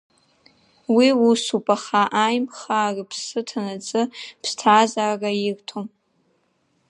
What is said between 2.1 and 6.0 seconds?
Аимхаа рыԥсы ҭанаҵы ԥсҭазаара ирҭом.